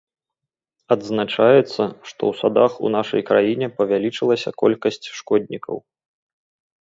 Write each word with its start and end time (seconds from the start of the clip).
Адзначаецца, 0.93 1.83
што 2.11 2.21
ў 2.29 2.39
садах 2.39 2.71
у 2.89 2.91
нашай 2.97 3.21
краіне 3.29 3.67
павялічылася 3.81 4.49
колькасць 4.65 5.07
шкоднікаў. 5.21 5.75